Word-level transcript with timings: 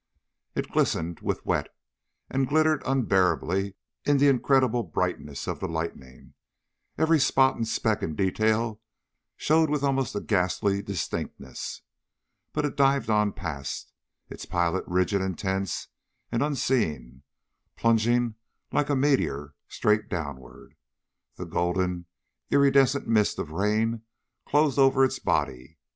It 0.55 0.71
glistened 0.71 1.19
with 1.19 1.45
wet, 1.45 1.67
and 2.27 2.47
glittered 2.49 2.81
unbearably 2.87 3.75
in 4.03 4.17
the 4.17 4.29
incredible 4.29 4.81
brightness 4.81 5.45
of 5.47 5.59
the 5.59 5.67
lightning. 5.67 6.33
Every 6.97 7.19
spot 7.19 7.55
and 7.55 7.67
speck 7.67 8.01
and 8.01 8.17
detail 8.17 8.81
showed 9.37 9.69
with 9.69 9.83
an 9.83 9.85
almost 9.89 10.17
ghastly 10.25 10.81
distinctness. 10.81 11.83
But 12.51 12.65
it 12.65 12.75
dived 12.75 13.11
on 13.11 13.33
past, 13.33 13.93
its 14.27 14.47
pilot 14.47 14.83
rigid 14.87 15.21
and 15.21 15.37
tense 15.37 15.89
and 16.31 16.41
unseeing, 16.41 17.21
plunging 17.75 18.33
like 18.71 18.89
a 18.89 18.95
meteor 18.95 19.53
straight 19.67 20.09
downward. 20.09 20.73
The 21.35 21.45
golden, 21.45 22.07
iridescent 22.49 23.07
mist 23.07 23.37
of 23.37 23.51
rain 23.51 24.01
closed 24.47 24.79
over 24.79 25.05
its 25.05 25.19
body. 25.19 25.77